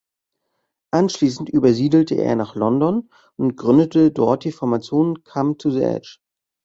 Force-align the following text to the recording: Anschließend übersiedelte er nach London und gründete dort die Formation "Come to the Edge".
Anschließend 0.89 1.51
übersiedelte 1.51 2.15
er 2.15 2.35
nach 2.35 2.55
London 2.55 3.11
und 3.35 3.55
gründete 3.55 4.11
dort 4.11 4.45
die 4.45 4.51
Formation 4.51 5.23
"Come 5.23 5.57
to 5.57 5.69
the 5.69 5.83
Edge". 5.83 6.17